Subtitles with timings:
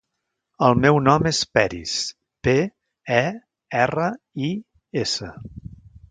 [0.67, 1.91] El meu nom és Peris:
[2.47, 2.55] pe,
[3.17, 3.23] e,
[3.81, 4.07] erra,
[4.49, 4.49] i,
[5.03, 5.29] essa.